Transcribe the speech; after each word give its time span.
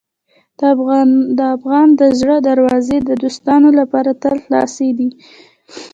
د 1.37 1.39
افغان 1.55 1.87
د 1.99 2.01
زړه 2.19 2.35
دروازې 2.49 2.97
د 3.07 3.09
دوستانو 3.23 3.69
لپاره 3.79 4.11
تل 4.21 4.35
خلاصې 4.45 4.89
دي. 4.97 5.09